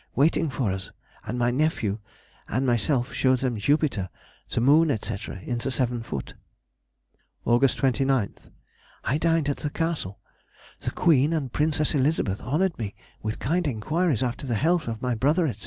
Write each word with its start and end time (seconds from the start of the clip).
waiting 0.15 0.49
for 0.49 0.71
us, 0.71 0.89
and 1.27 1.37
my 1.37 1.51
nephew 1.51 1.91
[ætat. 1.91 2.47
15] 2.47 2.57
and 2.57 2.65
myself 2.65 3.13
showed 3.13 3.37
them 3.41 3.55
Jupiter, 3.55 4.09
the 4.49 4.59
Moon, 4.59 4.89
&c., 4.99 5.15
in 5.43 5.59
the 5.59 5.69
seven 5.69 6.01
foot. 6.01 6.33
Aug. 7.45 7.61
29th.—I 7.75 9.19
dined 9.19 9.47
at 9.47 9.57
the 9.57 9.69
Castle. 9.69 10.17
The 10.79 10.89
Queen 10.89 11.33
and 11.33 11.53
Princess 11.53 11.93
Elizabeth 11.93 12.41
honoured 12.41 12.79
me 12.79 12.95
with 13.21 13.37
kind 13.37 13.67
enquiries 13.67 14.23
after 14.23 14.47
the 14.47 14.55
health 14.55 14.87
of 14.87 15.03
my 15.03 15.13
brother, 15.13 15.53
&c. 15.53 15.59